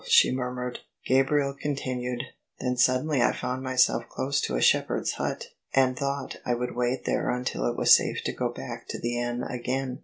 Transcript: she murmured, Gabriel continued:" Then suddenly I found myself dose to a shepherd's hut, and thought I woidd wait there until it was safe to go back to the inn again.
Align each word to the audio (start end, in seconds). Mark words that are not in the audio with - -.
she 0.07 0.31
murmured, 0.31 0.79
Gabriel 1.05 1.53
continued:" 1.53 2.23
Then 2.59 2.75
suddenly 2.75 3.21
I 3.21 3.33
found 3.33 3.61
myself 3.61 4.03
dose 4.17 4.41
to 4.41 4.55
a 4.55 4.59
shepherd's 4.63 5.11
hut, 5.11 5.49
and 5.75 5.95
thought 5.95 6.37
I 6.43 6.55
woidd 6.55 6.73
wait 6.73 7.05
there 7.05 7.29
until 7.29 7.67
it 7.67 7.77
was 7.77 7.95
safe 7.95 8.23
to 8.25 8.33
go 8.33 8.49
back 8.49 8.87
to 8.87 8.99
the 8.99 9.19
inn 9.21 9.43
again. 9.43 9.99